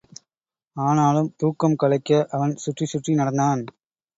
ஆனாலும் 0.75 1.29
தூக்கம் 1.37 1.75
கலைக்க 1.75 2.27
அவன் 2.31 2.55
சுற்றிச் 2.55 2.89
சுற்றி 2.89 3.13
நடந்தான். 3.13 3.63